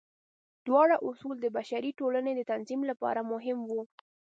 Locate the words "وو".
3.69-3.81